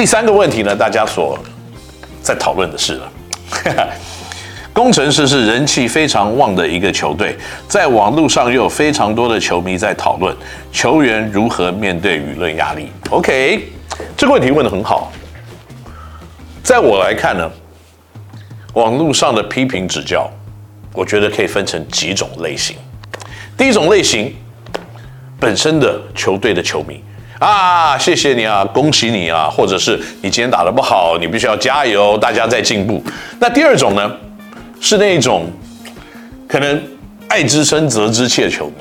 [0.00, 1.38] 第三个问题呢，大家所
[2.22, 3.12] 在讨论的是了，
[4.72, 7.36] 工程师是人气非常旺的一个球队，
[7.68, 10.34] 在网络上又有非常多的球迷在讨论
[10.72, 12.90] 球员如何面对舆论压力。
[13.10, 13.68] OK，
[14.16, 15.12] 这个问题问得很好，
[16.64, 17.50] 在我来看呢，
[18.72, 20.30] 网络上的批评指教，
[20.94, 22.74] 我觉得可以分成几种类型。
[23.54, 24.34] 第一种类型，
[25.38, 27.02] 本身的球队的球迷。
[27.40, 33.02] 啊，谢谢你啊，恭喜你啊，或者是你今天打得不好，你必须要加油，大家在进步。
[33.38, 34.14] 那第二种呢，
[34.78, 35.46] 是那种
[36.46, 36.78] 可能
[37.28, 38.74] 爱之深责之切的球迷，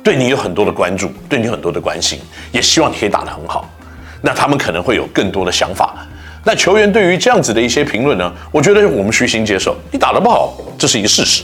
[0.00, 2.20] 对你有很多的关注，对你很多的关心，
[2.52, 3.68] 也希望你可以打得很好。
[4.22, 6.06] 那他们可能会有更多的想法。
[6.44, 9.76] 那球员对于这样子的一些评论呢，我觉得我们虚心接受。
[9.90, 11.42] 你打得不好，这是一个事实。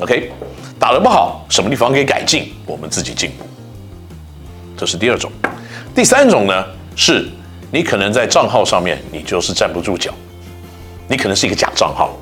[0.00, 0.32] OK，
[0.78, 3.44] 打得不好，什么地方可以改进，我们自己进步。
[4.76, 5.30] 这是第二种，
[5.94, 6.64] 第三种呢，
[6.96, 7.28] 是
[7.70, 10.12] 你可能在账号上面你就是站不住脚，
[11.08, 12.16] 你可能是一个假账号，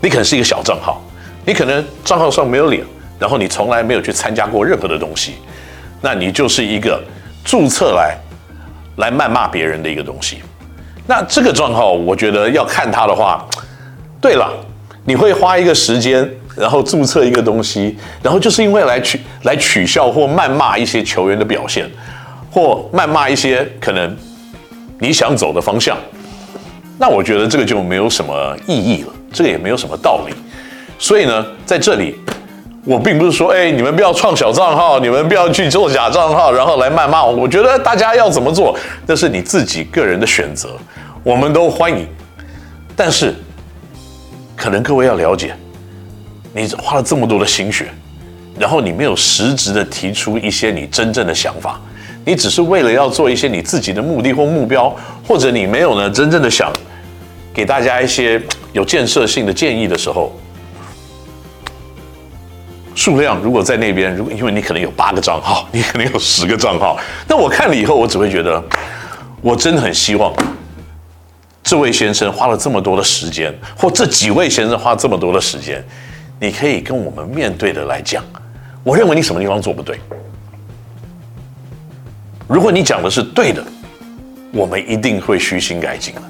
[0.00, 1.00] 你可能是一个小账号，
[1.46, 2.84] 你可能账号上没有脸，
[3.18, 5.34] 然后你从来没有去参加过任何的东西，
[6.00, 7.02] 那你就是一个
[7.44, 8.18] 注册来
[8.96, 10.42] 来谩骂别人的一个东西。
[11.06, 13.46] 那这个账号，我觉得要看他的话，
[14.20, 14.52] 对了，
[15.04, 16.28] 你会花一个时间。
[16.56, 21.90] 然后注册一个东西，然后就是因为来取来取笑或谩骂一些球员的表现，
[22.50, 24.16] 或谩骂一些可能
[24.98, 25.96] 你想走的方向，
[26.98, 30.34] 那我觉得这个就没有什么意义了，这个也没有什么道理。
[30.98, 32.14] 所以呢，在这里
[32.84, 37.32] 我并不是说，哎，你们不要创小账号，你们不要去做假账号，然后来谩骂我。
[37.32, 40.76] 我觉得大家要怎么做，那是你自己个人的选择，
[41.24, 42.06] 我们都欢迎。
[42.94, 43.34] 但是，
[44.54, 45.54] 可能各位要了解。
[46.52, 47.86] 你花了这么多的心血，
[48.58, 51.80] 然后你没有实质的提出一些你真正的想法，
[52.24, 54.94] 你只是为了要做一些你自己的目的或目标，
[55.26, 56.72] 或者你没有呢真正的想
[57.54, 58.40] 给大家一些
[58.72, 60.30] 有建设性的建议的时候，
[62.94, 68.62] 数量如果在那边，如果因为你可能有八个账号，你可能有十个账号，那我看了以后，我只会觉得，
[69.40, 70.30] 我真的很希望
[71.64, 75.82] 这位先生花了这么多的时间，或这几位先生花这么多的时间。
[76.42, 78.24] 你可以跟我们面对的来讲，
[78.82, 79.96] 我认为你什么地方做不对。
[82.48, 83.64] 如果你讲的是对的，
[84.50, 86.22] 我们一定会虚心改进的。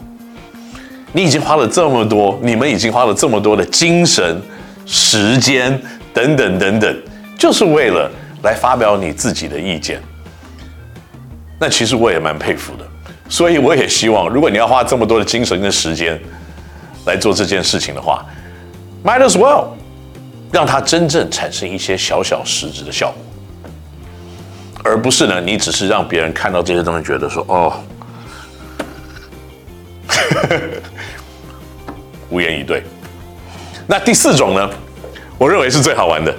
[1.12, 4.38] 你已经花了这么多，你们已经花了这么多的精神、
[4.84, 5.80] 时间
[6.12, 7.02] 等等等等，
[7.38, 8.10] 就是为了
[8.42, 9.98] 来发表你自己的意见。
[11.58, 12.86] 那其实我也蛮佩服的，
[13.30, 16.20] 所以我也希望，如果你要花这么多的精神跟时间
[17.06, 18.26] 来做这件事情的话
[19.02, 19.68] ，might as well。
[20.52, 23.16] 让它真正产生一些小小实质的效果，
[24.84, 27.72] 而不是呢，你只是让别人看到这些东西，觉得说哦，
[32.28, 32.82] 无言以对。
[33.86, 34.68] 那第四种呢，
[35.38, 36.34] 我认为是最好玩的，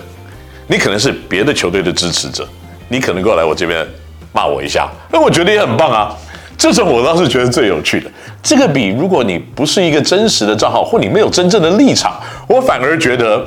[0.67, 2.47] 你可能是别的球队的支持者，
[2.89, 3.83] 你可能过来我这边
[4.31, 6.15] 骂我一下，那我觉得也很棒啊。
[6.55, 8.11] 这种我倒是觉得最有趣的。
[8.43, 13.43] 这个比如果你不是一个真实的账号，或你没有真正的立场，我反而觉得。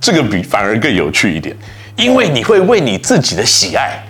[0.00, 1.56] 这个比反而更有趣一点，
[1.96, 4.00] 因为你会为你自己的喜爱，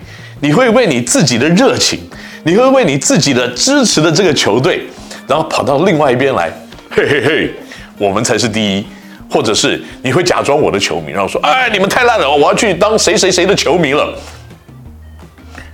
[0.41, 1.99] 你会为你自己的热情，
[2.43, 4.85] 你会为你自己的支持的这个球队，
[5.27, 6.51] 然后跑到另外一边来，
[6.91, 7.51] 嘿嘿嘿，
[7.97, 8.85] 我们才是第一，
[9.31, 14.13] 或者是你会假装我的球迷，然后说，哎，你们太烂了，我要去当谁谁谁的球迷了。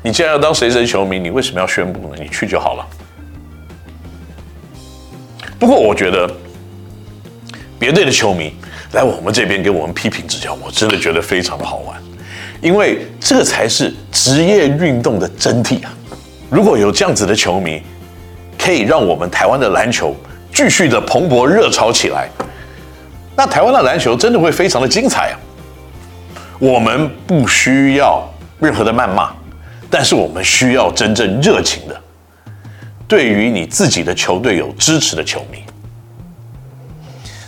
[0.04, 2.22] 你既然要当谁谁球迷，你为什么要宣布呢？
[2.22, 2.86] 你去就好了。
[5.60, 6.30] 不过我觉得
[7.80, 8.54] 别队的球迷。
[8.94, 12.00] 来我们这边给我们批评指教，我真的觉得非常的好玩，
[12.62, 15.92] 因为这才是职业运动的真谛啊！
[16.50, 17.82] 如果有这样子的球迷，
[18.58, 20.16] 可以让我们台湾的篮球
[20.54, 22.30] 继续的蓬勃热潮起来，
[23.36, 25.36] 那台湾的篮球真的会非常的精彩啊！
[26.60, 28.24] 我们不需要
[28.60, 29.32] 任何的谩骂，
[29.90, 32.00] 但是我们需要真正热情的，
[33.08, 35.58] 对于你自己的球队有支持的球迷。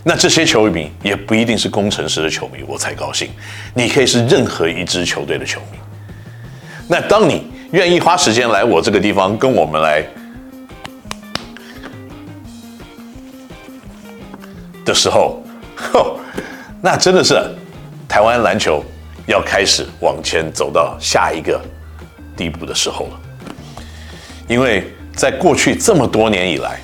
[0.07, 3.27] 那这些球迷也不一定是工程师的球迷，我才高兴。
[3.73, 5.79] 你可以是任何一支球队的球迷。
[6.87, 10.05] 那当你愿意花时间来我这个地方跟我们来
[14.85, 15.41] 的时候，
[15.91, 16.19] 吼，
[16.83, 17.33] 那真的是
[18.07, 18.85] 台湾篮球
[19.25, 21.59] 要开始往前走到下一个
[22.37, 23.19] 地步的时候了。
[24.47, 26.79] 因为在过去这么多年以来，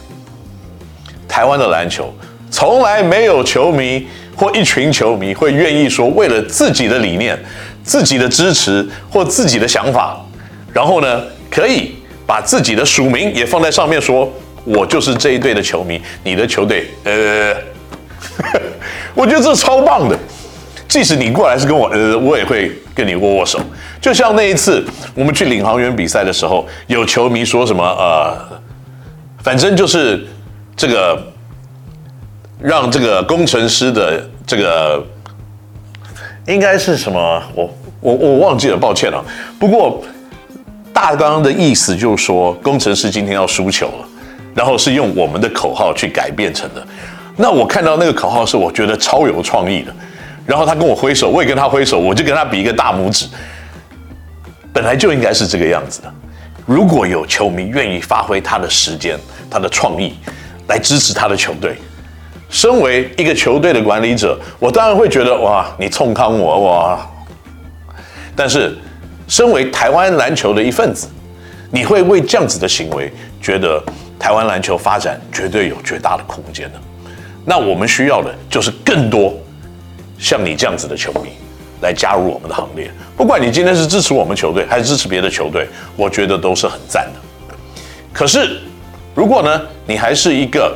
[1.28, 2.12] 台湾的篮球。
[2.62, 4.06] 从来没有球迷
[4.36, 7.36] 或一群球迷会愿意说，为了自己的理念、
[7.84, 10.24] 自己的支持或自己的想法，
[10.72, 14.32] 然后呢，可以把自己的署名也放在上面说，
[14.64, 17.56] 我就是这一队的球迷，你的球队，呃，
[19.16, 20.16] 我觉得这超棒的。
[20.88, 23.60] 即使你过来是跟我，呃，我也会跟你握握手。
[24.00, 24.86] 就像那一次
[25.16, 28.38] 我们去领航员比赛的时候，有球迷说什么，呃，
[29.42, 30.28] 反正就是
[30.78, 31.31] 这个
[32.62, 35.04] 让这个工程师的这个
[36.48, 37.70] 应该是什么，我
[38.00, 39.24] 我我忘记了，抱歉了。
[39.60, 40.04] 不过
[40.94, 44.06] 大纲的意思就是说，工程师今天要输球了，
[44.54, 46.86] 然后是用我们的口号去改变成的。
[47.36, 49.92] 那我看到那个口号是，我觉得超有创意的。
[50.46, 53.26] 然后他跟我挥手，我也跟他挥手，我就跟他比一个大拇指。
[54.74, 56.14] 本来就应该是这个样子的。
[56.66, 59.18] 如果有球迷愿意发挥他的时间、
[59.50, 60.14] 他的创意
[60.68, 61.78] 来支持他的球队，
[62.52, 67.10] 身为一个球队的管理者，我当然会觉得哇，你冲康我哇。
[68.36, 68.78] 但是，
[69.28, 71.08] 身为台湾篮球的一份子，
[71.72, 73.12] 你会为这样子的行为
[73.42, 73.82] 觉得
[74.20, 76.80] 台湾篮球发展绝对有绝大的空间的。
[77.46, 79.34] 那我们需要的就是更多。
[80.20, 81.30] 像你这样子的球迷
[81.82, 87.56] 来加入我们的行列，不管你今天是支持我们球队还是支持别的球队，我觉得都是很赞的。
[88.14, 88.60] 可是，
[89.16, 90.76] 如果呢，你还是一个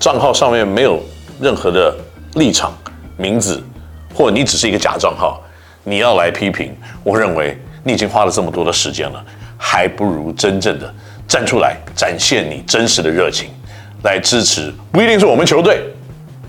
[0.00, 0.98] 账号上面没有
[1.38, 1.94] 任何的
[2.36, 2.72] 立场、
[3.18, 3.62] 名字，
[4.14, 5.38] 或你只是一个假账号，
[5.84, 6.74] 你要来批评，
[7.04, 7.54] 我认为
[7.84, 9.22] 你已经花了这么多的时间了，
[9.58, 10.92] 还不如真正的
[11.28, 13.50] 站出来，展现你真实的热情，
[14.02, 15.82] 来支持，不一定是我们球队，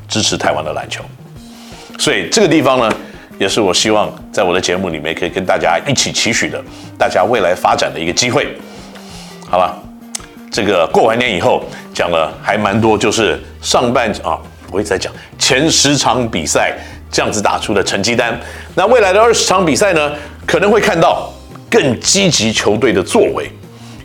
[0.07, 1.03] 支持台湾的篮球。
[1.99, 2.89] 所以这个地方呢，
[3.37, 6.63] 也是我希望在我的节目里面可以跟大家一起期许的，
[6.97, 8.57] 大家未来发展的一个机会。
[9.49, 9.77] 好了，
[10.51, 11.63] 这个过完年以后
[11.93, 14.37] 讲了还蛮多，就是上半啊，
[14.69, 16.77] 我一直在讲前十场比赛
[17.09, 18.37] 这样子打出的成绩单。
[18.75, 20.11] 那未来的二十场比赛呢，
[20.45, 21.31] 可能会看到
[21.69, 23.49] 更积极球队的作为，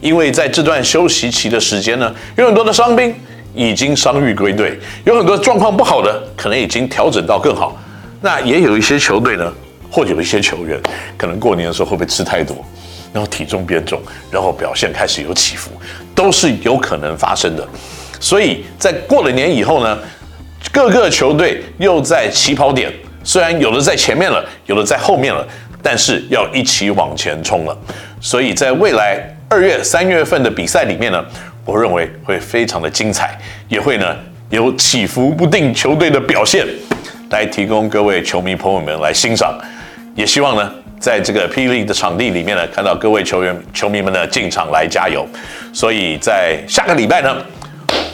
[0.01, 3.13] 因为在这段休息期的时间呢，有很多的伤兵
[3.53, 7.77] 已经伤愈归队，有很多状况不好的可能已经调整到更好。
[8.21, 9.53] 那也有一些球队呢，
[9.91, 10.81] 或者有一些球员，
[11.19, 12.57] 可能过年的时候会不会吃太多，
[13.17, 13.99] 然后体重变重，
[14.31, 15.71] 然后表现开始有起伏，
[16.15, 17.67] 都是有可能发生的。
[18.21, 19.99] 所以在过了年以后呢，
[20.71, 22.93] 各个球队又在起跑点，
[23.25, 25.43] 虽然有的在前面了，有的在后面了，
[25.83, 27.75] 但是要一起往前冲了。
[28.21, 29.19] 所以在未来
[29.49, 31.25] 二月、三月份的比赛里面呢，
[31.65, 33.35] 我认为会非常的精彩，
[33.71, 34.15] 也会呢
[34.51, 36.67] 有起伏不定球队的表现。
[37.31, 39.59] 来提供各位球迷朋友们来欣赏，
[40.15, 45.27] 也希望呢，在这个 pe 的场地里面呢，看到各位球员、球迷们呢进场来加油。
[45.73, 47.37] 所以在下个礼拜呢，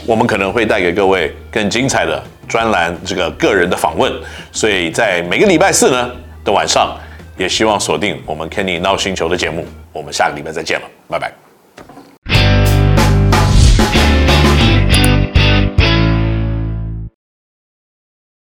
[0.06, 4.12] 我们可能会带给各位更精彩的专栏这个个人的访问。
[4.50, 6.11] 所以在每个礼拜四呢
[6.44, 6.96] 的晚上，
[7.38, 9.67] 也希望锁定我们 Kenny NOW 星球的节目。
[9.93, 11.41] 我们下个礼拜再见了，拜拜。